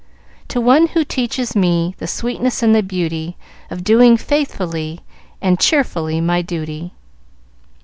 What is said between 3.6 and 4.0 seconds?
Of